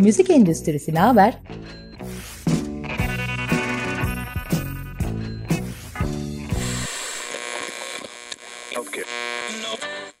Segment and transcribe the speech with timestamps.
[0.00, 1.38] Müzik endüstrisi ne haber?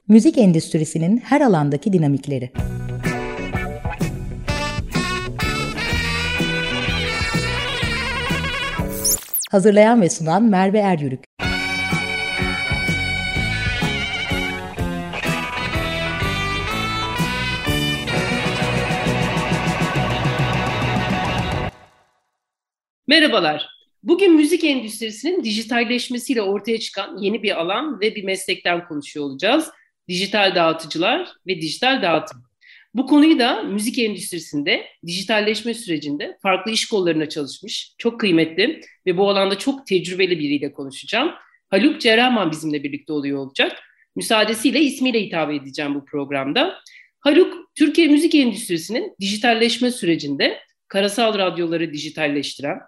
[0.08, 2.50] Müzik endüstrisinin her alandaki dinamikleri.
[9.50, 11.29] Hazırlayan ve sunan Merve Eryürük.
[23.10, 23.68] Merhabalar.
[24.02, 29.70] Bugün müzik endüstrisinin dijitalleşmesiyle ortaya çıkan yeni bir alan ve bir meslekten konuşuyor olacağız.
[30.08, 32.42] Dijital dağıtıcılar ve dijital dağıtım.
[32.94, 39.30] Bu konuyu da müzik endüstrisinde dijitalleşme sürecinde farklı iş kollarına çalışmış, çok kıymetli ve bu
[39.30, 41.30] alanda çok tecrübeli biriyle konuşacağım.
[41.70, 43.72] Haluk Cerrahman bizimle birlikte oluyor olacak.
[44.16, 46.78] Müsaadesiyle ismiyle hitap edeceğim bu programda.
[47.20, 50.58] Haluk, Türkiye müzik endüstrisinin dijitalleşme sürecinde
[50.88, 52.78] karasal radyoları dijitalleştiren,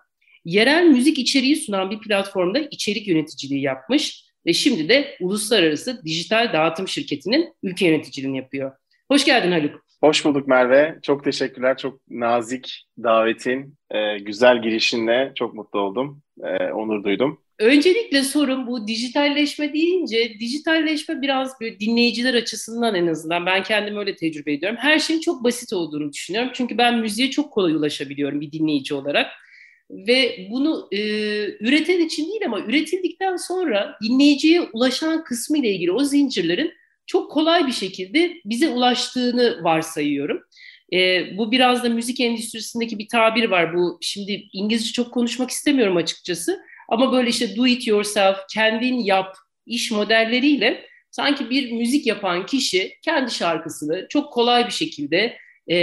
[0.45, 6.89] yerel müzik içeriği sunan bir platformda içerik yöneticiliği yapmış ve şimdi de uluslararası dijital dağıtım
[6.89, 8.73] şirketinin ülke yöneticiliğini yapıyor.
[9.09, 9.85] Hoş geldin Haluk.
[10.01, 10.98] Hoş bulduk Merve.
[11.03, 11.77] Çok teşekkürler.
[11.77, 16.23] Çok nazik davetin, e, güzel girişinle çok mutlu oldum.
[16.45, 17.39] E, onur duydum.
[17.59, 24.17] Öncelikle sorun bu dijitalleşme deyince dijitalleşme biraz böyle dinleyiciler açısından en azından ben kendim öyle
[24.17, 24.79] tecrübe ediyorum.
[24.81, 26.51] Her şeyin çok basit olduğunu düşünüyorum.
[26.55, 29.27] Çünkü ben müziğe çok kolay ulaşabiliyorum bir dinleyici olarak.
[29.93, 30.98] Ve bunu e,
[31.61, 36.73] üreten için değil ama üretildikten sonra dinleyiciye ulaşan kısmı ile ilgili o zincirlerin
[37.07, 40.43] çok kolay bir şekilde bize ulaştığını varsayıyorum.
[40.93, 43.75] E, bu biraz da müzik endüstrisindeki bir tabir var.
[43.75, 46.61] Bu şimdi İngilizce çok konuşmak istemiyorum açıkçası.
[46.89, 52.93] Ama böyle işte do it yourself, kendin yap iş modelleriyle sanki bir müzik yapan kişi
[53.03, 55.37] kendi şarkısını çok kolay bir şekilde
[55.71, 55.77] e,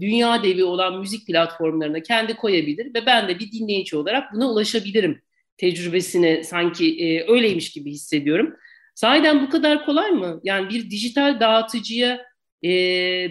[0.00, 5.22] dünya devi olan müzik platformlarına kendi koyabilir ve ben de bir dinleyici olarak buna ulaşabilirim
[5.56, 8.54] tecrübesini sanki e, öyleymiş gibi hissediyorum.
[8.94, 10.40] Sahiden bu kadar kolay mı?
[10.44, 12.24] Yani bir dijital dağıtıcıya
[12.64, 12.70] e,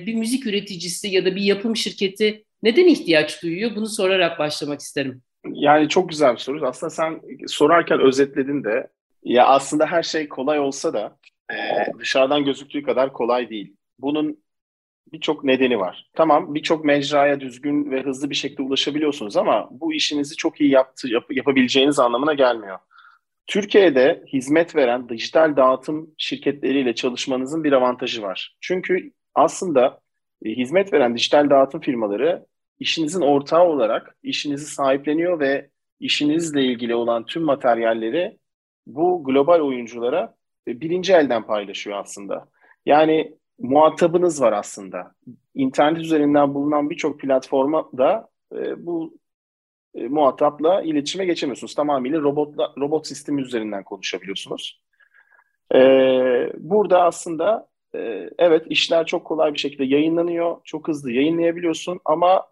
[0.05, 3.75] bir müzik üreticisi ya da bir yapım şirketi neden ihtiyaç duyuyor?
[3.75, 5.21] Bunu sorarak başlamak isterim.
[5.53, 6.67] Yani çok güzel bir soru.
[6.67, 8.87] Aslında sen sorarken özetledin de
[9.23, 11.17] ya aslında her şey kolay olsa da
[11.51, 11.55] e,
[11.99, 13.75] dışarıdan gözüktüğü kadar kolay değil.
[13.99, 14.43] Bunun
[15.13, 16.09] birçok nedeni var.
[16.13, 21.07] Tamam birçok mecraya düzgün ve hızlı bir şekilde ulaşabiliyorsunuz ama bu işinizi çok iyi yaptı,
[21.09, 22.77] yap, yapabileceğiniz anlamına gelmiyor.
[23.47, 28.57] Türkiye'de hizmet veren dijital dağıtım şirketleriyle çalışmanızın bir avantajı var.
[28.61, 30.01] Çünkü aslında
[30.45, 32.45] e, hizmet veren dijital dağıtım firmaları
[32.79, 35.69] işinizin ortağı olarak işinizi sahipleniyor ve
[35.99, 38.37] işinizle ilgili olan tüm materyalleri
[38.87, 40.35] bu global oyunculara
[40.67, 42.47] e, birinci elden paylaşıyor aslında.
[42.85, 45.11] Yani muhatabınız var aslında.
[45.55, 49.17] İnternet üzerinden bulunan birçok platforma da e, bu
[49.95, 51.75] e, muhatapla iletişime geçemiyorsunuz.
[51.75, 54.81] Tamamıyla robotla, robot sistemi üzerinden konuşabiliyorsunuz.
[55.75, 55.79] E,
[56.57, 60.57] burada aslında e, evet işler çok kolay bir şekilde yayınlanıyor.
[60.63, 62.47] Çok hızlı yayınlayabiliyorsun ama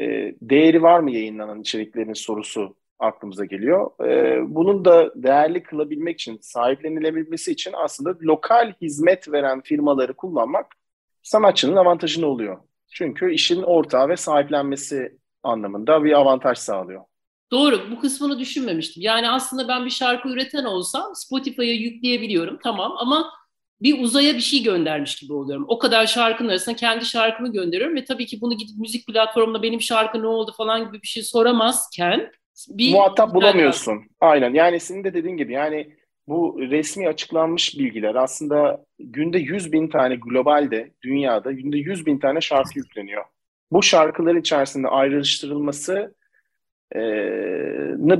[0.00, 0.04] e,
[0.42, 4.06] değeri var mı yayınlanan içeriklerin sorusu aklımıza geliyor.
[4.06, 10.66] E, bunun da değerli kılabilmek için, sahiplenilebilmesi için aslında lokal hizmet veren firmaları kullanmak
[11.22, 12.58] sanatçının avantajını oluyor.
[12.92, 17.02] Çünkü işin ortağı ve sahiplenmesi anlamında bir avantaj sağlıyor.
[17.52, 19.02] Doğru, bu kısmını düşünmemiştim.
[19.02, 23.30] Yani aslında ben bir şarkı üreten olsam Spotify'a yükleyebiliyorum, tamam ama
[23.82, 25.64] bir uzaya bir şey göndermiş gibi oluyorum.
[25.68, 29.80] O kadar şarkının arasında kendi şarkımı gönderiyorum ve tabii ki bunu gidip müzik platformunda benim
[29.80, 32.32] şarkı ne oldu falan gibi bir şey soramazken
[32.68, 33.96] bir muhatap bulamıyorsun.
[33.96, 34.06] Var.
[34.20, 34.54] Aynen.
[34.54, 35.96] Yani senin de dediğin gibi yani
[36.28, 42.40] bu resmi açıklanmış bilgiler aslında günde 100 bin tane globalde dünyada günde 100 bin tane
[42.40, 43.24] şarkı yükleniyor.
[43.72, 46.14] Bu şarkılar içerisinde ayrıştırılması
[46.94, 47.00] e,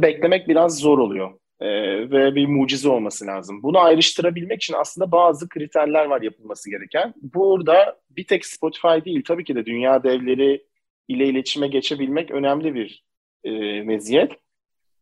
[0.03, 1.31] beklemek biraz zor oluyor
[1.61, 1.69] e,
[2.11, 3.63] ve bir mucize olması lazım.
[3.63, 7.15] Bunu ayrıştırabilmek için aslında bazı kriterler var yapılması gereken.
[7.23, 10.65] Burada bir tek Spotify değil tabii ki de dünya devleri
[11.09, 13.05] ile iletişime geçebilmek önemli bir
[13.45, 14.33] e, meziyet.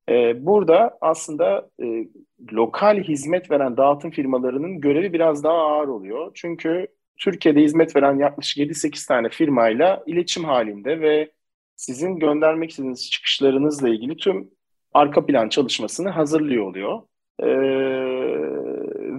[0.08, 2.08] E, burada aslında e,
[2.52, 6.31] lokal hizmet veren dağıtım firmalarının görevi biraz daha ağır oluyor.
[6.35, 6.87] Çünkü
[7.19, 11.32] Türkiye'de hizmet veren yaklaşık 7-8 tane firmayla iletişim halinde ve
[11.76, 14.50] sizin göndermek istediğiniz çıkışlarınızla ilgili tüm
[14.94, 17.02] arka plan çalışmasını hazırlıyor oluyor.
[17.43, 17.46] Ee,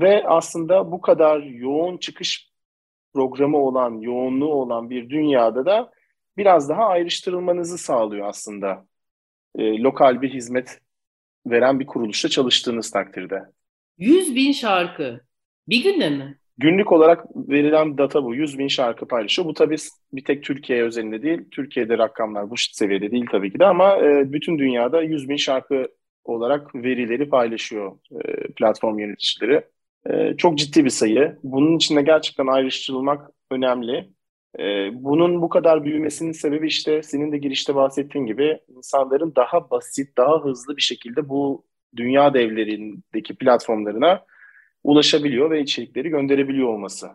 [0.01, 2.51] ve aslında bu kadar yoğun çıkış
[3.13, 5.91] programı olan, yoğunluğu olan bir dünyada da
[6.37, 8.85] biraz daha ayrıştırılmanızı sağlıyor aslında.
[9.55, 10.79] Ee, lokal bir hizmet
[11.47, 13.43] veren bir kuruluşta çalıştığınız takdirde.
[13.97, 15.21] 100 bin şarkı
[15.67, 16.39] bir günde mi?
[16.57, 18.35] Günlük olarak verilen data bu.
[18.35, 19.47] 100 bin şarkı paylaşıyor.
[19.47, 19.75] Bu tabii
[20.13, 21.41] bir tek Türkiye özelinde değil.
[21.51, 25.87] Türkiye'de rakamlar bu seviyede değil tabii ki de ama e, bütün dünyada 100 bin şarkı
[26.23, 29.61] olarak verileri paylaşıyor e, platform yöneticileri.
[30.09, 31.37] E, çok ciddi bir sayı.
[31.43, 34.09] Bunun içinde gerçekten ayrıştırılmak önemli.
[34.59, 34.63] E,
[34.93, 40.43] bunun bu kadar büyümesinin sebebi işte senin de girişte bahsettiğin gibi insanların daha basit, daha
[40.43, 41.65] hızlı bir şekilde bu
[41.95, 44.25] dünya devlerindeki platformlarına
[44.83, 47.09] ulaşabiliyor ve içerikleri gönderebiliyor olması.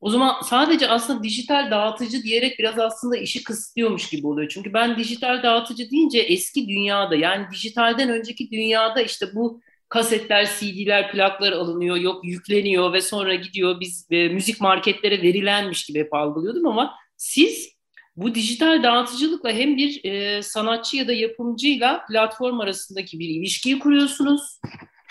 [0.00, 4.48] O zaman sadece aslında dijital dağıtıcı diyerek biraz aslında işi kısıtlıyormuş gibi oluyor.
[4.48, 9.60] Çünkü ben dijital dağıtıcı deyince eski dünyada yani dijitalden önceki dünyada işte bu
[9.90, 15.98] kasetler, CD'ler, plaklar alınıyor, yok yükleniyor ve sonra gidiyor biz e, müzik marketlere verilenmiş gibi
[15.98, 17.68] hep algılıyordum ama siz
[18.16, 24.60] bu dijital dağıtıcılıkla hem bir e, sanatçı ya da yapımcıyla platform arasındaki bir ilişkiyi kuruyorsunuz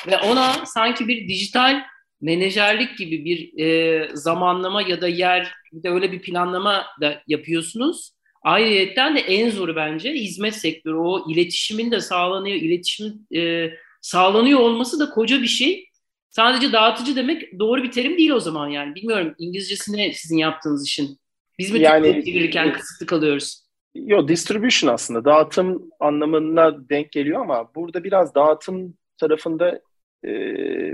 [0.08, 1.82] ve ona sanki bir dijital
[2.22, 8.12] menajerlik gibi bir e, zamanlama ya da yer bir de öyle bir planlama da yapıyorsunuz.
[8.42, 10.96] Ayrıyeten de en zoru bence hizmet sektörü.
[10.96, 15.90] O iletişimin de sağlanıyor, iletişimin e, sağlanıyor olması da koca bir şey.
[16.30, 18.96] Sadece dağıtıcı demek doğru bir terim değil o zaman yani.
[18.96, 21.20] Bilmiyorum İngilizcesi ne sizin yaptığınız işin?
[21.60, 23.66] Biz mi yani, çevirirken kısıtlı kalıyoruz?
[23.96, 29.82] Yok distribution aslında dağıtım anlamına denk geliyor ama burada biraz dağıtım tarafında
[30.26, 30.30] e,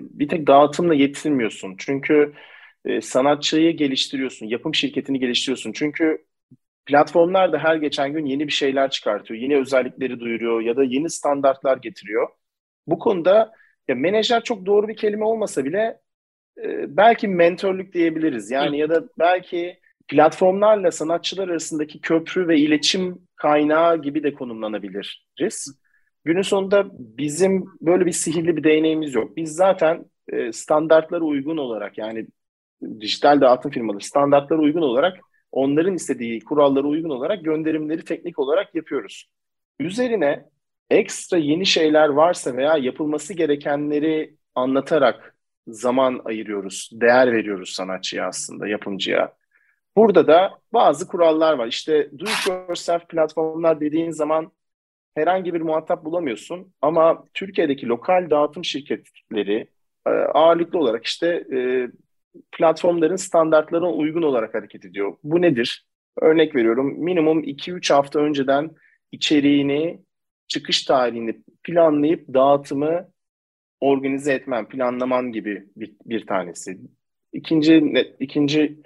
[0.01, 1.75] bir tek dağıtımla yetinmiyorsun.
[1.77, 2.33] Çünkü
[2.85, 5.71] e, sanatçıyı geliştiriyorsun, yapım şirketini geliştiriyorsun.
[5.71, 6.25] Çünkü
[6.85, 11.09] platformlar da her geçen gün yeni bir şeyler çıkartıyor, yeni özellikleri duyuruyor ya da yeni
[11.09, 12.27] standartlar getiriyor.
[12.87, 13.51] Bu konuda
[13.87, 15.99] ya menajer çok doğru bir kelime olmasa bile
[16.63, 18.51] e, belki mentörlük diyebiliriz.
[18.51, 25.75] Yani ya da belki platformlarla sanatçılar arasındaki köprü ve iletişim kaynağı gibi de konumlanabiliriz.
[26.25, 29.37] Günün sonunda bizim böyle bir sihirli bir değneğimiz yok.
[29.37, 32.27] Biz zaten e, standartlara uygun olarak yani
[32.99, 35.17] dijital dağıtım firmaları standartlara uygun olarak
[35.51, 39.29] onların istediği kurallara uygun olarak gönderimleri teknik olarak yapıyoruz.
[39.79, 40.45] Üzerine
[40.89, 45.35] ekstra yeni şeyler varsa veya yapılması gerekenleri anlatarak
[45.67, 49.33] zaman ayırıyoruz, değer veriyoruz sanatçıya aslında, yapımcıya.
[49.95, 51.67] Burada da bazı kurallar var.
[51.67, 54.51] İşte do it yourself platformlar dediğin zaman
[55.15, 56.73] herhangi bir muhatap bulamıyorsun.
[56.81, 59.67] Ama Türkiye'deki lokal dağıtım şirketleri
[60.07, 61.89] e, ağırlıklı olarak işte e,
[62.51, 65.17] platformların standartlarına uygun olarak hareket ediyor.
[65.23, 65.85] Bu nedir?
[66.21, 68.71] Örnek veriyorum minimum 2-3 hafta önceden
[69.11, 70.01] içeriğini,
[70.47, 73.09] çıkış tarihini planlayıp dağıtımı
[73.81, 76.77] organize etmen, planlaman gibi bir, bir tanesi.
[77.33, 78.81] İkinci, ikinci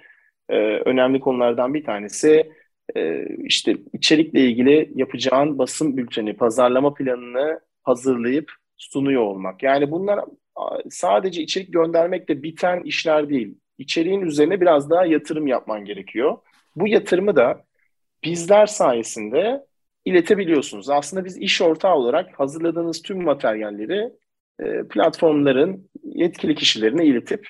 [0.48, 2.52] e, önemli konulardan bir tanesi
[2.96, 9.62] e, işte içerikle ilgili yapacağın basın bülteni, pazarlama planını hazırlayıp sunuyor olmak.
[9.62, 10.20] Yani bunlar
[10.90, 13.58] sadece içerik göndermekle biten işler değil.
[13.78, 16.38] İçeriğin üzerine biraz daha yatırım yapman gerekiyor.
[16.76, 17.64] Bu yatırımı da
[18.24, 19.66] bizler sayesinde
[20.04, 20.90] iletebiliyorsunuz.
[20.90, 24.12] Aslında biz iş ortağı olarak hazırladığınız tüm materyalleri
[24.60, 27.48] e, platformların yetkili kişilerine iletip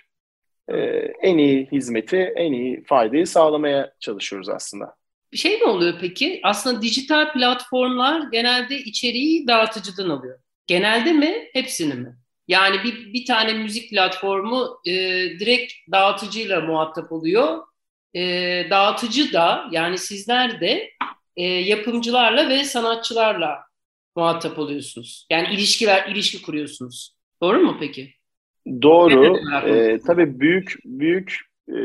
[0.69, 0.77] e,
[1.23, 4.95] en iyi hizmeti, en iyi faydayı sağlamaya çalışıyoruz aslında.
[5.33, 6.41] Bir şey mi oluyor peki?
[6.43, 10.39] Aslında dijital platformlar genelde içeriği dağıtıcıdan alıyor.
[10.67, 12.17] Genelde mi, hepsini mi?
[12.49, 14.93] Yani bir, bir tane müzik platformu e,
[15.39, 17.63] direkt dağıtıcıyla muhatap oluyor.
[18.15, 18.23] E,
[18.71, 20.91] dağıtıcı da yani sizler de
[21.41, 23.59] e, yapımcılarla ve sanatçılarla
[24.17, 25.27] muhatap oluyorsunuz.
[25.31, 27.17] Yani ilişkiler, ilişki kuruyorsunuz.
[27.43, 28.11] Doğru mu peki?
[28.83, 29.37] Doğru.
[29.67, 31.77] Ee, tabii büyük büyük e,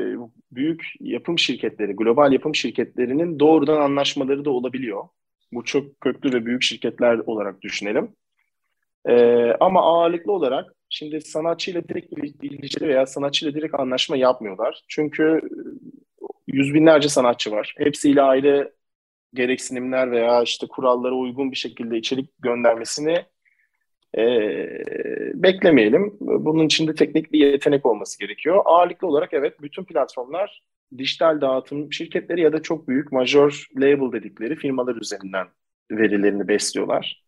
[0.51, 5.03] büyük yapım şirketleri, global yapım şirketlerinin doğrudan anlaşmaları da olabiliyor.
[5.51, 8.15] Bu çok köklü ve büyük şirketler olarak düşünelim.
[9.07, 14.81] Ee, ama ağırlıklı olarak şimdi sanatçıyla direkt ilişkili veya sanatçıyla direkt anlaşma yapmıyorlar.
[14.87, 15.41] Çünkü
[16.47, 17.75] yüz binlerce sanatçı var.
[17.77, 18.74] Hepsiyle ayrı
[19.35, 23.25] gereksinimler veya işte kurallara uygun bir şekilde içerik göndermesini
[24.17, 24.23] e,
[25.33, 26.17] beklemeyelim.
[26.19, 28.61] Bunun içinde teknik bir yetenek olması gerekiyor.
[28.65, 30.63] Ağırlıklı olarak evet bütün platformlar
[30.97, 35.47] dijital dağıtım şirketleri ya da çok büyük major label dedikleri firmalar üzerinden
[35.91, 37.23] verilerini besliyorlar.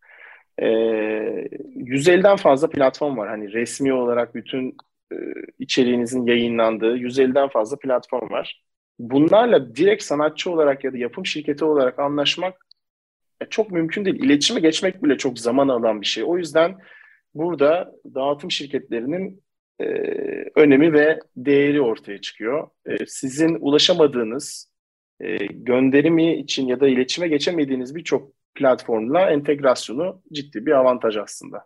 [0.58, 3.28] E, 150'den fazla platform var.
[3.28, 4.76] Hani resmi olarak bütün
[5.12, 5.16] e,
[5.58, 8.67] içeriğinizin yayınlandığı 150'den fazla platform var
[8.98, 12.66] bunlarla direkt sanatçı olarak ya da yapım şirketi olarak anlaşmak
[13.40, 14.24] e, çok mümkün değil.
[14.24, 16.24] İletişime geçmek bile çok zaman alan bir şey.
[16.24, 16.78] O yüzden
[17.34, 19.42] burada dağıtım şirketlerinin
[19.80, 19.84] e,
[20.54, 22.68] önemi ve değeri ortaya çıkıyor.
[22.86, 24.72] E, sizin ulaşamadığınız
[25.20, 31.64] e, gönderimi için ya da iletişime geçemediğiniz birçok platformla entegrasyonu ciddi bir avantaj aslında.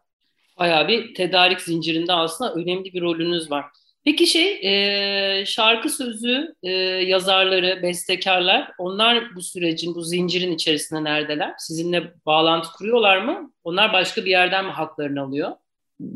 [0.59, 3.65] Bayağı bir tedarik zincirinde aslında önemli bir rolünüz var.
[4.05, 6.71] Peki şey e, şarkı sözü e,
[7.07, 11.55] yazarları, bestekarlar onlar bu sürecin, bu zincirin içerisinde neredeler?
[11.59, 13.53] Sizinle bağlantı kuruyorlar mı?
[13.65, 15.51] Onlar başka bir yerden mi haklarını alıyor?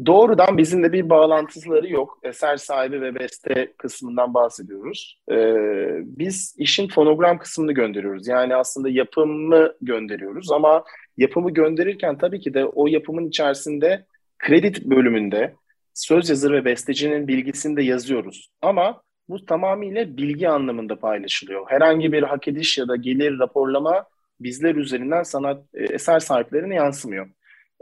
[0.07, 2.19] Doğrudan bizimle bir bağlantıları yok.
[2.23, 5.21] Eser sahibi ve beste kısmından bahsediyoruz.
[5.31, 5.55] Ee,
[6.03, 8.29] biz işin fonogram kısmını gönderiyoruz.
[8.29, 10.85] Yani aslında yapımı gönderiyoruz ama
[11.17, 14.07] yapımı gönderirken tabii ki de o yapımın içerisinde
[14.39, 15.55] kredi bölümünde
[15.97, 18.51] söz yazarı ve bestecinin bilgisini de yazıyoruz.
[18.63, 21.71] Ama bu tamamıyla bilgi anlamında paylaşılıyor.
[21.71, 24.05] Herhangi bir hak ediş ya da gelir raporlama
[24.41, 27.31] bizler üzerinden sanat e, eser sahiplerine yansımıyor.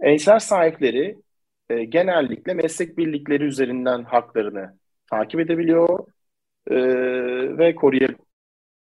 [0.02, 1.16] Eser sahipleri
[1.70, 4.78] e, genellikle meslek birlikleri üzerinden haklarını
[5.10, 6.06] takip edebiliyor
[6.70, 6.76] e,
[7.58, 8.24] ve koruyabiliyor.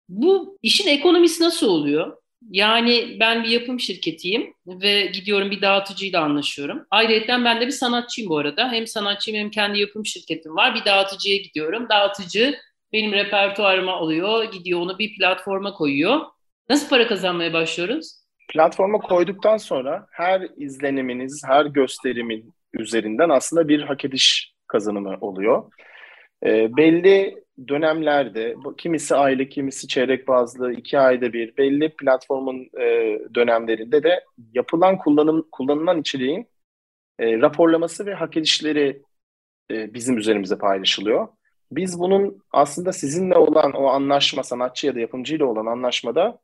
[0.08, 2.16] Bu işin ekonomisi nasıl oluyor?
[2.50, 6.86] Yani ben bir yapım şirketiyim ve gidiyorum bir dağıtıcıyla anlaşıyorum.
[6.90, 8.72] Ayrıca ben de bir sanatçıyım bu arada.
[8.72, 10.74] Hem sanatçıyım hem kendi yapım şirketim var.
[10.74, 11.86] Bir dağıtıcıya gidiyorum.
[11.88, 12.58] Dağıtıcı
[12.92, 16.20] benim repertuarıma alıyor, gidiyor onu bir platforma koyuyor.
[16.70, 18.24] Nasıl para kazanmaya başlıyoruz?
[18.48, 25.72] Platforma koyduktan sonra her izleniminiz, her gösterimin üzerinden aslında bir hak ediş kazanımı oluyor.
[26.46, 34.02] E, belli dönemlerde, kimisi aylık, kimisi çeyrek bazlı, iki ayda bir, belli platformun e, dönemlerinde
[34.02, 36.48] de yapılan kullanım kullanılan içeriğin
[37.18, 39.02] e, raporlaması ve hak edişleri
[39.70, 41.28] e, bizim üzerimize paylaşılıyor.
[41.72, 46.38] Biz bunun aslında sizinle olan o anlaşma, sanatçı ya da yapımcıyla olan anlaşmada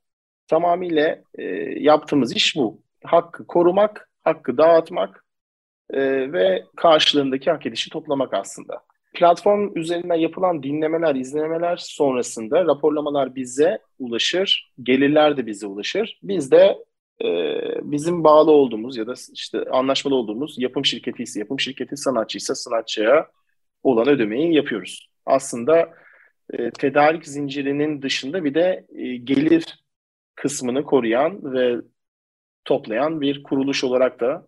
[0.48, 1.44] tamamıyla e,
[1.80, 2.82] yaptığımız iş bu.
[3.04, 5.24] Hakkı korumak, hakkı dağıtmak
[5.90, 8.89] e, ve karşılığındaki hak edişi toplamak aslında.
[9.20, 16.18] Platform üzerinden yapılan dinlemeler, izlemeler sonrasında raporlamalar bize ulaşır, gelirler de bize ulaşır.
[16.22, 16.78] Biz de
[17.24, 17.28] e,
[17.82, 22.54] bizim bağlı olduğumuz ya da işte anlaşmalı olduğumuz yapım şirketi ise yapım şirketi, sanatçı ise
[22.54, 23.26] sanatçıya
[23.82, 25.10] olan ödemeyi yapıyoruz.
[25.26, 25.94] Aslında
[26.52, 29.84] e, tedarik zincirinin dışında bir de e, gelir
[30.34, 31.76] kısmını koruyan ve
[32.64, 34.46] toplayan bir kuruluş olarak da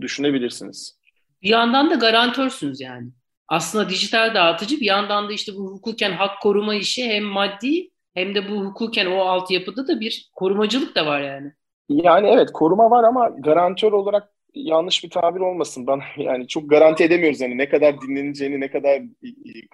[0.00, 0.98] düşünebilirsiniz.
[1.42, 3.08] Bir yandan da garantörsünüz yani.
[3.48, 8.34] Aslında dijital dağıtıcı bir yandan da işte bu hukuken hak koruma işi hem maddi hem
[8.34, 11.52] de bu hukuken o altyapıda da bir korumacılık da var yani.
[11.88, 17.04] Yani evet koruma var ama garantör olarak yanlış bir tabir olmasın bana yani çok garanti
[17.04, 19.02] edemiyoruz yani ne kadar dinleneceğini ne kadar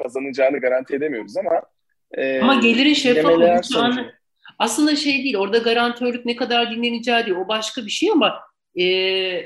[0.03, 1.63] kazanacağını garanti edemiyoruz ama
[2.13, 4.13] e, ama gelirin şeffaf olacağını
[4.59, 8.41] aslında şey değil orada garantörlük ne kadar dinleneceği değil o başka bir şey ama
[8.81, 8.85] e,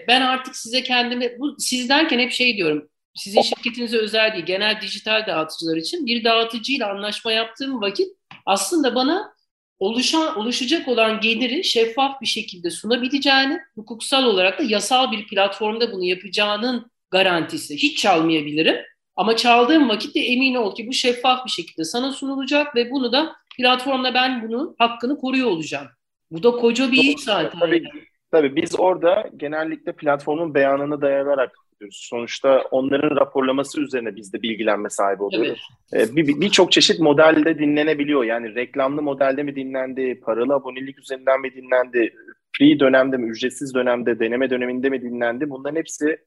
[0.09, 4.81] ben artık size kendimi bu siz derken hep şey diyorum sizin şirketinize özel değil genel
[4.81, 8.09] dijital dağıtıcılar için bir dağıtıcıyla anlaşma yaptığım vakit
[8.47, 9.35] aslında bana
[9.79, 16.05] oluşan oluşacak olan geliri şeffaf bir şekilde sunabileceğini, hukuksal olarak da yasal bir platformda bunu
[16.05, 17.77] yapacağının garantisi.
[17.77, 18.77] Hiç çalmayabilirim
[19.17, 23.13] ama çaldığım vakit de emin ol ki bu şeffaf bir şekilde sana sunulacak ve bunu
[23.13, 25.87] da platformda ben bunun hakkını koruyor olacağım.
[26.31, 27.61] Bu da koca bir iş zaten.
[27.61, 27.85] Tabii,
[28.31, 32.07] tabii biz orada genellikle platformun beyanını dayanarak yapıyoruz.
[32.11, 35.69] Sonuçta onların raporlaması üzerine biz de bilgilenme sahibi oluyoruz.
[35.93, 38.25] Ee, Birçok bir, bir çeşit modelde dinlenebiliyor.
[38.25, 42.15] Yani reklamlı modelde mi dinlendi, paralı abonelik üzerinden mi dinlendi,
[42.59, 45.51] free dönemde mi, ücretsiz dönemde, deneme döneminde mi dinlendi?
[45.51, 46.19] Bunların hepsi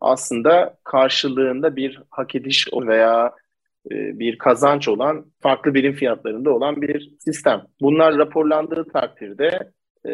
[0.00, 3.32] aslında karşılığında bir hak ediş veya
[3.90, 7.62] e, bir kazanç olan farklı birim fiyatlarında olan bir sistem.
[7.80, 9.72] Bunlar raporlandığı takdirde
[10.04, 10.12] e,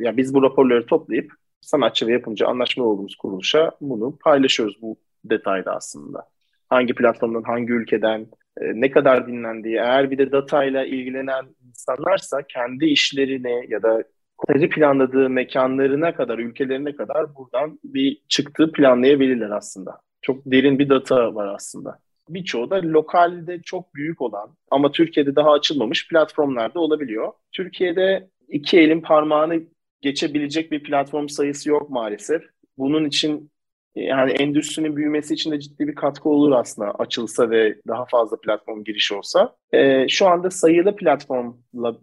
[0.00, 5.76] ya biz bu raporları toplayıp sanatçı ve yapımcı anlaşmalı olduğumuz kuruluşa bunu paylaşıyoruz bu detayda
[5.76, 6.28] aslında.
[6.68, 8.26] Hangi platformdan, hangi ülkeden,
[8.60, 14.04] e, ne kadar dinlendiği, eğer bir de datayla ilgilenen insanlarsa kendi işlerini ya da
[14.36, 20.00] kotacı planladığı mekanlarına kadar, ülkelerine kadar buradan bir çıktı planlayabilirler aslında.
[20.22, 21.98] Çok derin bir data var aslında.
[22.28, 27.32] Birçoğu da lokalde çok büyük olan ama Türkiye'de daha açılmamış platformlarda olabiliyor.
[27.52, 29.62] Türkiye'de iki elin parmağını
[30.00, 32.42] geçebilecek bir platform sayısı yok maalesef.
[32.78, 33.50] Bunun için
[33.94, 38.84] yani endüstrinin büyümesi için de ciddi bir katkı olur aslında açılsa ve daha fazla platform
[38.84, 39.56] girişi olsa.
[39.72, 41.98] Ee, şu anda sayılı platformla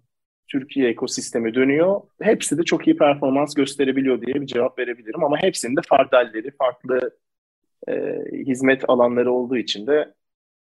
[0.47, 2.01] Türkiye ekosistemi dönüyor.
[2.21, 7.11] Hepsi de çok iyi performans gösterebiliyor diye bir cevap verebilirim ama hepsinin de fardelleri, farklı
[7.87, 7.93] e,
[8.33, 10.13] hizmet alanları olduğu için de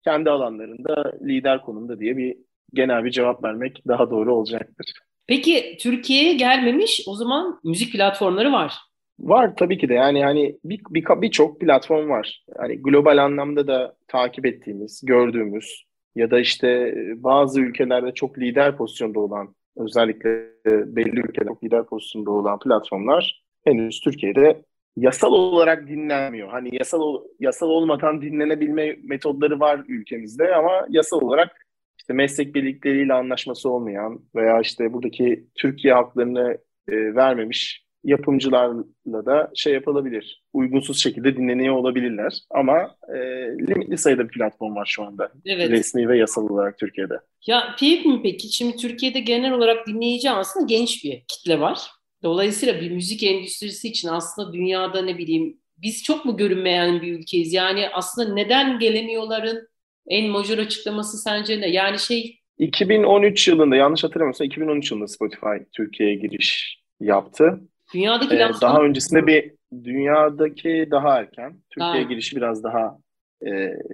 [0.04, 2.38] kendi alanlarında lider konumda diye bir
[2.74, 4.94] genel bir cevap vermek daha doğru olacaktır.
[5.32, 8.74] Peki Türkiye'ye gelmemiş o zaman müzik platformları var.
[9.20, 12.44] Var tabii ki de yani yani bir birçok bir platform var.
[12.60, 15.86] Yani global anlamda da takip ettiğimiz, gördüğümüz
[16.16, 22.32] ya da işte bazı ülkelerde çok lider pozisyonda olan özellikle belli ülkelerde çok lider pozisyonda
[22.32, 24.62] olan platformlar henüz Türkiye'de
[24.98, 26.50] yasal olarak dinlenmiyor.
[26.50, 31.68] Hani yasal yasal olmadan dinlenebilme metodları var ülkemizde ama yasal olarak
[32.02, 39.74] işte meslek birlikleriyle anlaşması olmayan veya işte buradaki Türkiye haklarını e, vermemiş yapımcılarla da şey
[39.74, 40.44] yapılabilir.
[40.54, 42.40] Uygunsuz şekilde dinleniyor olabilirler.
[42.50, 43.18] Ama e,
[43.68, 45.32] limitli sayıda bir platform var şu anda.
[45.46, 45.70] Evet.
[45.70, 47.14] Resmi ve yasal olarak Türkiye'de.
[47.48, 48.56] Ya teyip mi peki?
[48.56, 51.82] Şimdi Türkiye'de genel olarak dinleyici aslında genç bir kitle var.
[52.24, 57.54] Dolayısıyla bir müzik endüstrisi için aslında dünyada ne bileyim biz çok mu görünmeyen bir ülkeyiz?
[57.54, 59.71] Yani aslında neden gelemiyorların
[60.08, 61.68] en majör açıklaması sence ne?
[61.68, 67.62] Yani şey 2013 yılında yanlış hatırlamıyorsam 2013 yılında Spotify Türkiye'ye giriş yaptı.
[67.94, 69.52] Dünyadaki ee, daha öncesinde bir
[69.84, 71.58] dünyadaki daha erken.
[71.70, 72.98] Türkiye'ye girişi biraz daha
[73.46, 73.50] e,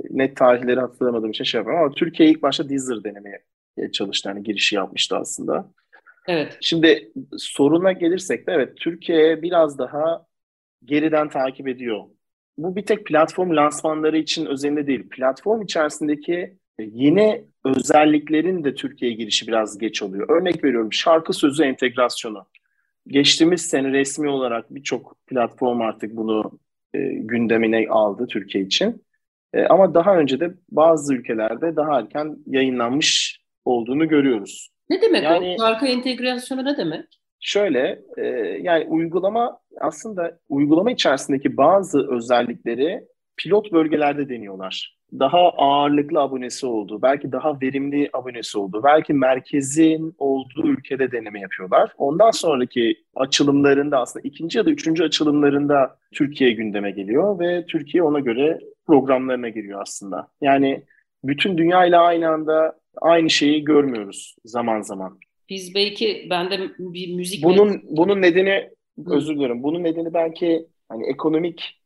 [0.09, 3.43] net tarihleri hatırlamadığım için şey yapamam ama Türkiye ilk başta Deezer denemeye
[3.91, 4.29] çalıştı.
[4.29, 5.71] Yani girişi yapmıştı aslında.
[6.27, 6.57] Evet.
[6.61, 10.25] Şimdi soruna gelirsek de evet Türkiye biraz daha
[10.85, 12.03] geriden takip ediyor.
[12.57, 15.09] Bu bir tek platform lansmanları için özelinde değil.
[15.09, 20.29] Platform içerisindeki yeni özelliklerin de Türkiye'ye girişi biraz geç oluyor.
[20.29, 22.45] Örnek veriyorum şarkı sözü entegrasyonu.
[23.07, 26.59] Geçtiğimiz sene resmi olarak birçok platform artık bunu
[26.93, 29.05] e, gündemine aldı Türkiye için.
[29.53, 34.69] E, ama daha önce de bazı ülkelerde daha erken yayınlanmış olduğunu görüyoruz.
[34.89, 35.61] Ne demek yani, o?
[35.61, 37.19] Şarkı entegrasyonu ne demek?
[37.39, 38.23] Şöyle, e,
[38.61, 43.03] yani uygulama aslında uygulama içerisindeki bazı özellikleri
[43.37, 44.97] pilot bölgelerde deniyorlar.
[45.19, 51.93] Daha ağırlıklı abonesi oldu, belki daha verimli abonesi oldu, belki merkezin olduğu ülkede deneme yapıyorlar.
[51.97, 58.19] Ondan sonraki açılımlarında aslında ikinci ya da üçüncü açılımlarında Türkiye gündeme geliyor ve Türkiye ona
[58.19, 60.27] göre programlarına giriyor aslında.
[60.41, 60.83] Yani
[61.23, 65.19] bütün dünya ile aynı anda aynı şeyi görmüyoruz zaman zaman.
[65.49, 68.69] Biz belki ben de bir müzik bunun bunun nedeni
[69.05, 69.63] özür dilerim.
[69.63, 71.77] Bunun nedeni belki hani ekonomik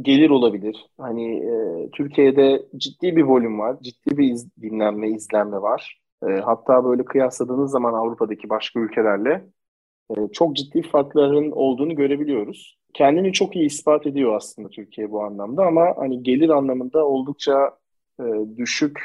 [0.00, 0.86] gelir olabilir.
[0.98, 6.00] Hani e, Türkiye'de ciddi bir volüm var, ciddi bir iz, dinlenme, izlenme var.
[6.28, 9.44] E, hatta böyle kıyasladığınız zaman Avrupa'daki başka ülkelerle
[10.10, 12.78] e, çok ciddi farkların olduğunu görebiliyoruz.
[12.94, 17.70] Kendini çok iyi ispat ediyor aslında Türkiye bu anlamda ama hani gelir anlamında oldukça
[18.20, 18.24] e,
[18.56, 19.00] düşük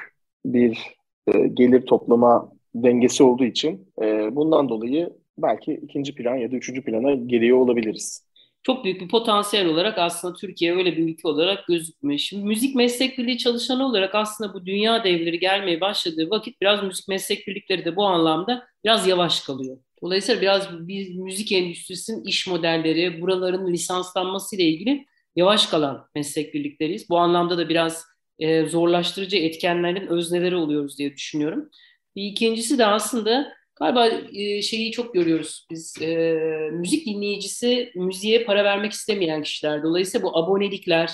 [0.45, 2.51] bir e, gelir toplama
[2.83, 8.27] dengesi olduğu için e, bundan dolayı belki ikinci plan ya da üçüncü plana geliyor olabiliriz.
[8.63, 12.19] Çok büyük bir potansiyel olarak aslında Türkiye öyle bir ülke olarak gözükmüyor.
[12.19, 17.07] Şimdi müzik meslek birliği çalışanı olarak aslında bu dünya devleri gelmeye başladığı vakit biraz müzik
[17.07, 19.77] meslek birlikleri de bu anlamda biraz yavaş kalıyor.
[20.01, 27.09] Dolayısıyla biraz bir müzik endüstrisinin iş modelleri, buraların lisanslanması ile ilgili yavaş kalan meslek birlikleriyiz.
[27.09, 28.05] Bu anlamda da biraz
[28.39, 31.69] e, zorlaştırıcı etkenlerin özneleri oluyoruz diye düşünüyorum.
[32.17, 36.33] Bir ikincisi de aslında galiba e, şeyi çok görüyoruz biz e,
[36.71, 39.83] müzik dinleyicisi müziğe para vermek istemeyen kişiler.
[39.83, 41.11] Dolayısıyla bu abonelikler,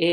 [0.00, 0.06] e,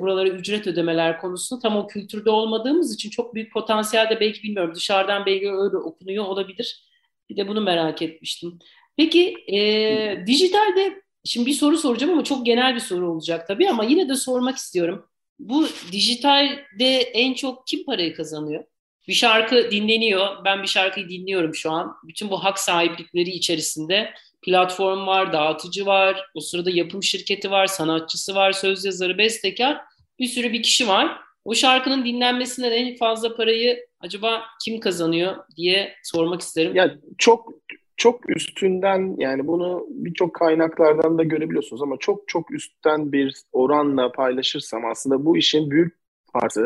[0.00, 4.74] buralara ücret ödemeler konusunda tam o kültürde olmadığımız için çok büyük potansiyel de belki bilmiyorum
[4.74, 6.84] dışarıdan belki öyle okunuyor olabilir.
[7.30, 8.58] Bir de bunu merak etmiştim.
[8.96, 13.84] Peki e, dijitalde şimdi bir soru soracağım ama çok genel bir soru olacak tabii ama
[13.84, 15.06] yine de sormak istiyorum.
[15.38, 18.64] Bu dijitalde en çok kim parayı kazanıyor?
[19.08, 20.44] Bir şarkı dinleniyor.
[20.44, 21.96] Ben bir şarkıyı dinliyorum şu an.
[22.04, 24.10] Bütün bu hak sahiplikleri içerisinde
[24.42, 29.80] platform var, dağıtıcı var, o sırada yapım şirketi var, sanatçısı var, söz yazarı, bestekar.
[30.18, 31.20] Bir sürü bir kişi var.
[31.44, 36.76] O şarkının dinlenmesinden en fazla parayı acaba kim kazanıyor diye sormak isterim.
[36.76, 37.52] Ya çok
[37.96, 44.84] çok üstünden yani bunu birçok kaynaklardan da görebiliyorsunuz ama çok çok üstten bir oranla paylaşırsam
[44.84, 45.94] aslında bu işin büyük
[46.32, 46.60] parti,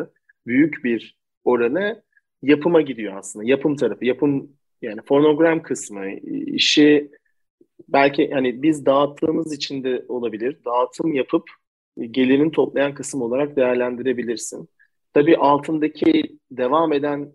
[0.47, 2.03] büyük bir oranı
[2.43, 3.45] yapıma gidiyor aslında.
[3.45, 4.51] Yapım tarafı, yapım
[4.83, 6.11] yani fonogram kısmı,
[6.47, 7.11] işi
[7.89, 10.59] belki hani biz dağıttığımız için de olabilir.
[10.65, 11.51] Dağıtım yapıp
[12.11, 14.69] gelirin toplayan kısım olarak değerlendirebilirsin.
[15.15, 17.33] Tabii altındaki devam eden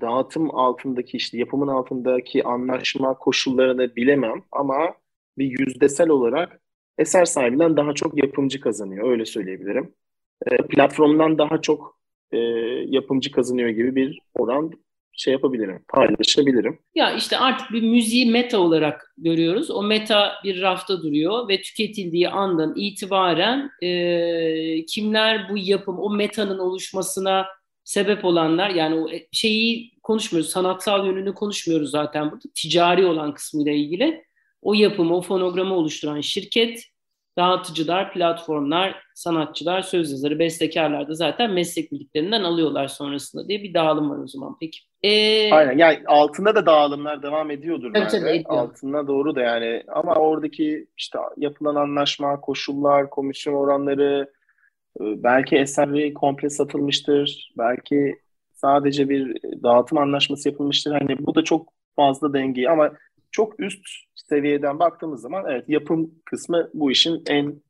[0.00, 4.94] dağıtım altındaki işte yapımın altındaki anlaşma koşullarını bilemem ama
[5.38, 6.60] bir yüzdesel olarak
[6.98, 9.94] eser sahibinden daha çok yapımcı kazanıyor öyle söyleyebilirim.
[10.46, 12.01] E, platformdan daha çok
[12.32, 12.38] e,
[12.86, 14.72] yapımcı kazanıyor gibi bir oran
[15.16, 16.78] şey yapabilirim, paylaşabilirim.
[16.94, 19.70] Ya işte artık bir müziği meta olarak görüyoruz.
[19.70, 26.58] O meta bir rafta duruyor ve tüketildiği andan itibaren e, kimler bu yapım, o metanın
[26.58, 27.46] oluşmasına
[27.84, 32.48] sebep olanlar yani o şeyi konuşmuyoruz, sanatsal yönünü konuşmuyoruz zaten burada.
[32.54, 34.24] Ticari olan kısmıyla ilgili
[34.62, 36.91] o yapımı, o fonogramı oluşturan şirket
[37.38, 44.10] Dağıtıcılar, platformlar, sanatçılar, söz yazarı, bestekarlar da zaten meslek birliklerinden alıyorlar sonrasında diye bir dağılım
[44.10, 44.56] var o zaman.
[44.60, 44.78] Peki.
[45.02, 48.28] Ee, Aynen yani altında da dağılımlar devam ediyordur evet, bence.
[48.30, 48.44] Ediyor.
[48.46, 54.30] Altında doğru da yani ama oradaki işte yapılan anlaşma, koşullar, komisyon oranları
[55.00, 57.52] e, belki eseri komple satılmıştır.
[57.58, 58.18] Belki
[58.52, 60.92] sadece bir dağıtım anlaşması yapılmıştır.
[60.92, 62.92] Hani bu da çok fazla dengeyi ama
[63.32, 67.62] çok üst seviyeden baktığımız zaman evet yapım kısmı bu işin en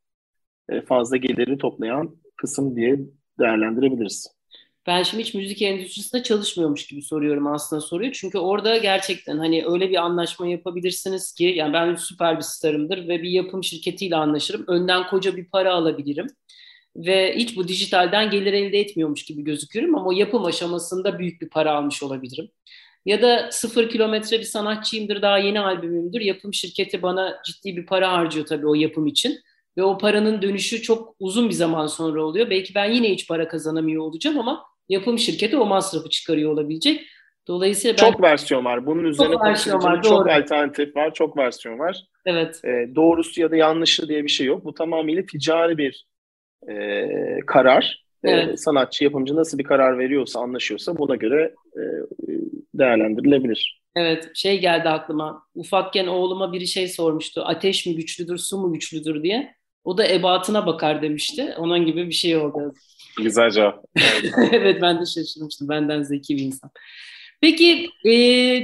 [0.69, 2.97] e, fazla geliri toplayan kısım diye
[3.39, 4.43] değerlendirebiliriz.
[4.87, 8.13] Ben şimdi hiç müzik endüstrisinde çalışmıyormuş gibi soruyorum aslında soruyu.
[8.13, 13.23] Çünkü orada gerçekten hani öyle bir anlaşma yapabilirsiniz ki yani ben süper bir starımdır ve
[13.23, 14.65] bir yapım şirketiyle anlaşırım.
[14.69, 16.27] Önden koca bir para alabilirim.
[16.97, 21.73] Ve hiç bu dijitalden gelir elde etmiyormuş gibi gözükürüm ama yapım aşamasında büyük bir para
[21.73, 22.49] almış olabilirim.
[23.07, 26.21] Ya da sıfır kilometre bir sanatçıyımdır, daha yeni albümümdür.
[26.21, 29.39] Yapım şirketi bana ciddi bir para harcıyor tabii o yapım için.
[29.77, 32.51] Ve o paranın dönüşü çok uzun bir zaman sonra oluyor.
[32.51, 37.07] Belki ben yine hiç para kazanamıyor olacağım ama yapım şirketi o masrafı çıkarıyor olabilecek.
[37.49, 38.13] Dolayısıyla ben...
[38.13, 38.87] Çok versiyon var.
[38.87, 40.03] Bunun üzerine çok versiyon var.
[40.03, 40.33] Çok doğru.
[40.33, 41.15] alternatif var.
[41.15, 42.05] Çok versiyon var.
[42.27, 42.61] Evet.
[42.65, 44.65] Ee, doğrusu ya da yanlışı diye bir şey yok.
[44.65, 46.07] Bu tamamıyla ticari bir
[46.69, 47.07] e,
[47.47, 48.05] karar.
[48.25, 48.55] Ee, evet.
[48.55, 51.83] E, sanatçı, yapımcı nasıl bir karar veriyorsa, anlaşıyorsa buna göre e,
[52.75, 53.83] değerlendirilebilir.
[53.97, 55.43] Evet, şey geldi aklıma.
[55.55, 57.43] Ufakken oğluma biri şey sormuştu.
[57.45, 59.55] Ateş mi güçlüdür, su mu güçlüdür diye.
[59.85, 61.55] O da ebatına bakar demişti.
[61.59, 62.75] Onun gibi bir şey oldu.
[63.17, 63.85] Güzel cevap.
[64.53, 65.69] evet ben de şaşırmıştım.
[65.69, 66.71] Benden zeki bir insan.
[67.41, 68.13] Peki e,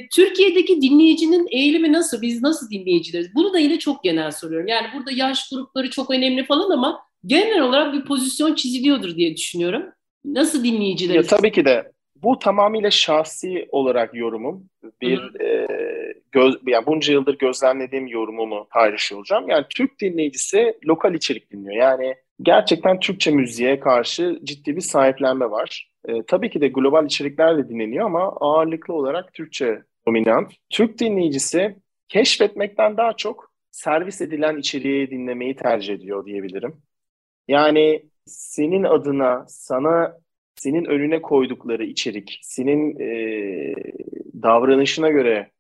[0.08, 2.22] Türkiye'deki dinleyicinin eğilimi nasıl?
[2.22, 3.34] Biz nasıl dinleyicileriz?
[3.34, 4.68] Bunu da yine çok genel soruyorum.
[4.68, 9.82] Yani burada yaş grupları çok önemli falan ama genel olarak bir pozisyon çiziliyordur diye düşünüyorum.
[10.24, 11.32] Nasıl dinleyicileriz?
[11.32, 14.68] Ya, tabii ki de bu tamamıyla şahsi olarak yorumum.
[15.00, 15.66] Bir e,
[16.32, 19.48] göz, yani bunca yıldır gözlemlediğim yorumumu paylaşıyor olacağım.
[19.48, 21.76] Yani Türk dinleyicisi lokal içerik dinliyor.
[21.76, 25.90] Yani gerçekten Türkçe müziğe karşı ciddi bir sahiplenme var.
[26.08, 30.52] E, tabii ki de global içerikler de dinleniyor ama ağırlıklı olarak Türkçe dominant.
[30.70, 31.76] Türk dinleyicisi
[32.08, 36.82] keşfetmekten daha çok servis edilen içeriği dinlemeyi tercih ediyor diyebilirim.
[37.48, 40.18] Yani senin adına sana
[40.56, 43.74] senin önüne koydukları içerik, senin e,
[44.42, 45.50] davranışına göre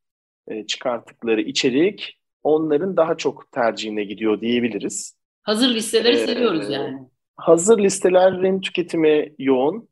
[0.48, 5.18] e, çıkarttıkları içerik onların daha çok tercihine gidiyor diyebiliriz.
[5.42, 6.98] Hazır listeleri ee, seviyoruz yani.
[7.36, 9.88] Hazır listelerin tüketimi yoğun.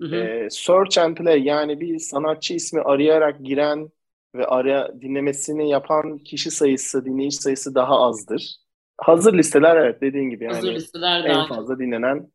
[0.00, 0.16] Hı hı.
[0.16, 3.90] E, search and play yani bir sanatçı ismi arayarak giren
[4.34, 8.56] ve ara dinlemesini yapan kişi sayısı, dinleyici sayısı daha azdır.
[9.02, 12.28] Hazır listeler evet dediğin gibi yani Hazır listeler en fazla dinlenen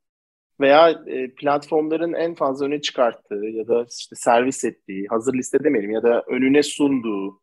[0.59, 5.91] veya e, platformların en fazla öne çıkarttığı ya da işte servis ettiği, hazır liste demeyelim
[5.91, 7.41] ya da önüne sunduğu,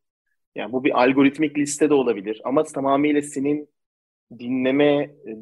[0.55, 3.69] yani bu bir algoritmik liste de olabilir ama tamamıyla senin
[4.39, 5.37] dinleme e,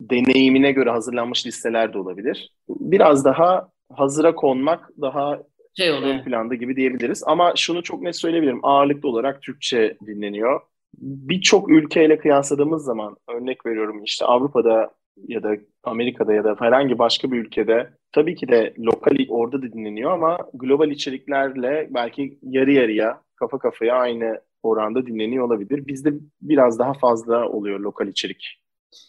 [0.00, 2.54] deneyimine göre hazırlanmış listeler de olabilir.
[2.68, 5.42] Biraz daha hazıra konmak daha
[5.76, 7.22] şey ön planda gibi diyebiliriz.
[7.26, 8.60] Ama şunu çok net söyleyebilirim.
[8.62, 10.60] Ağırlıklı olarak Türkçe dinleniyor.
[10.98, 14.90] Birçok ülkeyle kıyasladığımız zaman örnek veriyorum işte Avrupa'da
[15.28, 19.72] ya da Amerika'da ya da herhangi başka bir ülkede tabii ki de lokal orada da
[19.72, 25.86] dinleniyor ama global içeriklerle belki yarı yarıya kafa kafaya aynı oranda dinleniyor olabilir.
[25.86, 28.62] Bizde biraz daha fazla oluyor lokal içerik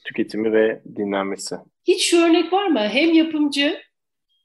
[0.05, 1.55] tüketimi ve dinlenmesi.
[1.87, 2.79] Hiç şu örnek var mı?
[2.79, 3.77] Hem yapımcı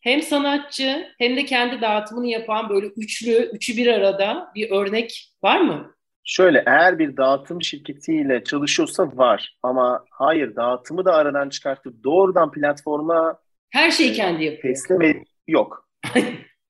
[0.01, 5.61] hem sanatçı hem de kendi dağıtımını yapan böyle üçlü, üçü bir arada bir örnek var
[5.61, 5.95] mı?
[6.31, 13.39] Şöyle eğer bir dağıtım şirketiyle çalışıyorsa var ama hayır dağıtımı da aradan çıkartıp doğrudan platforma
[13.71, 14.75] her şeyi kendi yapıyor.
[14.75, 15.89] Teslim yok.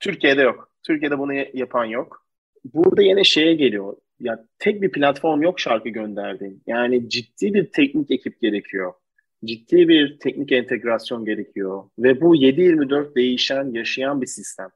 [0.00, 0.70] Türkiye'de yok.
[0.86, 2.26] Türkiye'de bunu yapan yok.
[2.74, 3.96] Burada yine şeye geliyor.
[4.20, 6.62] Ya tek bir platform yok şarkı gönderdiğin.
[6.66, 8.92] Yani ciddi bir teknik ekip gerekiyor.
[9.44, 14.68] Ciddi bir teknik entegrasyon gerekiyor ve bu 7/24 değişen, yaşayan bir sistem.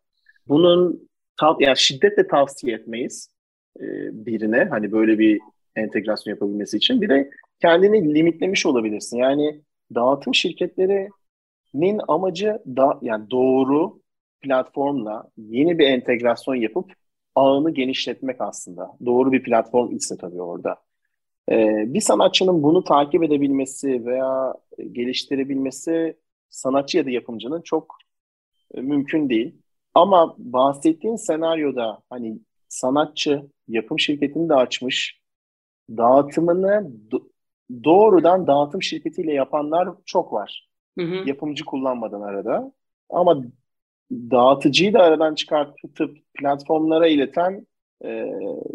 [0.49, 1.09] Bunun
[1.41, 3.32] tav yani şiddetle tavsiye etmeyiz
[3.81, 3.85] e,
[4.27, 5.41] birine hani böyle bir
[5.77, 7.01] entegrasyon yapabilmesi için.
[7.01, 7.31] Bir de
[7.61, 9.17] kendini limitlemiş olabilirsin.
[9.17, 9.61] Yani
[9.95, 14.01] dağıtım şirketlerinin amacı da yani doğru
[14.41, 16.93] platformla yeni bir entegrasyon yapıp
[17.35, 18.97] ağını genişletmek aslında.
[19.07, 20.77] Doğru bir platform ise tabii orada.
[21.51, 24.55] Ee, bir sanatçının bunu takip edebilmesi veya
[24.93, 26.17] geliştirebilmesi
[26.51, 27.97] sanatçı ya da yapımcının çok
[28.75, 29.55] e, mümkün değil.
[29.95, 35.21] Ama bahsettiğin senaryoda hani sanatçı yapım şirketini de açmış.
[35.91, 37.29] Dağıtımını do-
[37.85, 40.69] doğrudan dağıtım şirketiyle yapanlar çok var.
[40.99, 41.29] Hı hı.
[41.29, 42.73] Yapımcı kullanmadan arada.
[43.11, 43.43] Ama
[44.11, 47.67] dağıtıcıyı da aradan çıkartıp platformlara ileten
[48.05, 48.33] e,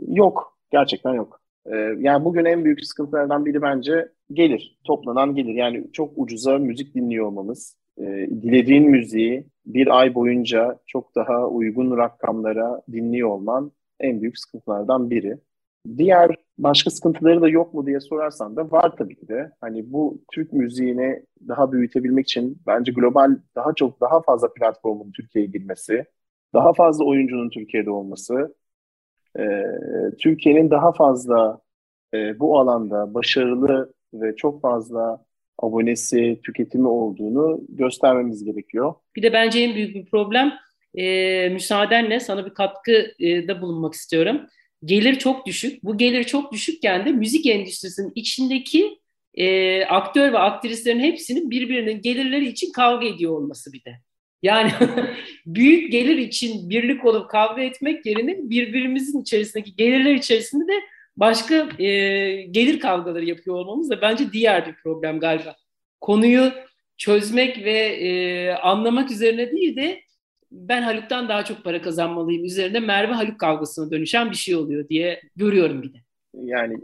[0.08, 0.58] yok.
[0.72, 1.42] Gerçekten yok.
[1.66, 5.54] E, yani bugün en büyük sıkıntılardan biri bence gelir, toplanan gelir.
[5.54, 8.04] Yani çok ucuza müzik dinliyor olmamız, e,
[8.42, 15.38] dilediğin müziği bir ay boyunca çok daha uygun rakamlara dinliyor olman en büyük sıkıntılardan biri.
[15.98, 19.52] Diğer başka sıkıntıları da yok mu diye sorarsan da var tabii ki de.
[19.62, 25.52] Hani bu Türk müziğini daha büyütebilmek için bence global daha çok daha fazla platformun Türkiye'ye
[25.52, 26.06] girmesi,
[26.54, 28.56] daha fazla oyuncunun Türkiye'de olması,
[29.40, 29.44] e,
[30.20, 31.60] Türkiye'nin daha fazla
[32.14, 35.26] e, bu alanda başarılı ve çok fazla
[35.60, 38.94] abonesi, tüketimi olduğunu göstermemiz gerekiyor.
[39.16, 40.54] Bir de bence en büyük bir problem
[40.98, 44.42] e, müsaadenle sana bir katkıda bulunmak istiyorum.
[44.86, 45.84] Gelir çok düşük.
[45.84, 49.00] Bu gelir çok düşükken de müzik endüstrisinin içindeki
[49.34, 54.00] e, aktör ve aktrislerin hepsinin birbirinin gelirleri için kavga ediyor olması bir de.
[54.44, 54.72] Yani
[55.46, 60.80] büyük gelir için birlik olup kavga etmek yerine birbirimizin içerisindeki gelirler içerisinde de
[61.18, 61.88] başka e,
[62.42, 65.56] gelir kavgaları yapıyor olmamız da bence diğer bir problem galiba.
[66.02, 66.52] Konuyu
[66.98, 70.02] çözmek ve e, anlamak üzerine değil de
[70.52, 75.22] ben Haluk'tan daha çok para kazanmalıyım üzerinde Merve Haluk kavgasına dönüşen bir şey oluyor diye
[75.36, 75.98] görüyorum bir de.
[76.34, 76.78] Yani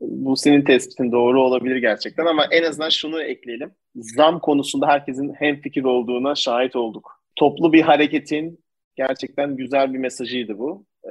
[0.00, 3.72] bu senin tespitin doğru olabilir gerçekten ama en azından şunu ekleyelim.
[3.96, 7.22] Zam konusunda herkesin hem fikir olduğuna şahit olduk.
[7.36, 8.64] Toplu bir hareketin
[8.96, 10.86] gerçekten güzel bir mesajıydı bu.
[11.04, 11.10] Ee,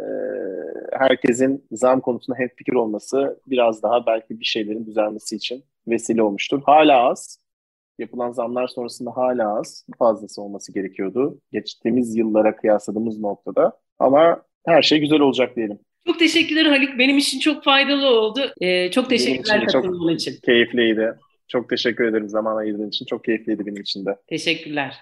[0.91, 6.61] herkesin zam konusunda hem fikir olması biraz daha belki bir şeylerin düzelmesi için vesile olmuştur.
[6.65, 7.42] Hala az.
[7.99, 9.85] Yapılan zamlar sonrasında hala az.
[9.99, 11.39] Fazlası olması gerekiyordu.
[11.51, 13.79] Geçtiğimiz yıllara kıyasladığımız noktada.
[13.99, 15.79] Ama her şey güzel olacak diyelim.
[16.07, 16.99] Çok teşekkürler Haluk.
[16.99, 18.53] Benim için çok faydalı oldu.
[18.61, 20.35] Ee, çok teşekkürler katılımın için.
[20.45, 21.13] Keyifliydi.
[21.47, 23.05] Çok teşekkür ederim zaman ayırdığın için.
[23.05, 24.15] Çok keyifliydi benim için de.
[24.27, 24.95] Teşekkürler.